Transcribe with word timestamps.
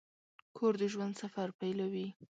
کور 0.57 0.73
د 0.81 0.83
ژوند 0.93 1.13
سفر 1.21 1.47
پیلوي. 1.59 2.07